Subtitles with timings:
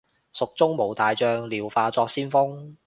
[0.33, 2.75] 蜀中無大將，廖化作先鋒